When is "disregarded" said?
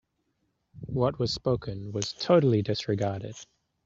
2.63-3.35